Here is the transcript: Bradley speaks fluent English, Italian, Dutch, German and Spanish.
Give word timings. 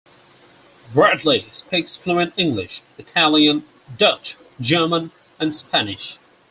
Bradley 0.95 1.45
speaks 1.51 1.95
fluent 1.95 2.33
English, 2.35 2.81
Italian, 2.97 3.67
Dutch, 3.99 4.35
German 4.59 5.11
and 5.39 5.55
Spanish. 5.55 6.17